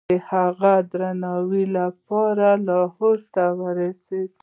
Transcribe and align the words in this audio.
د 0.09 0.11
هغه 0.29 0.73
د 0.83 0.85
درناوي 0.91 1.65
لپاره 1.77 2.47
لاهور 2.67 3.17
ته 3.33 3.43
ورسي. 3.61 4.21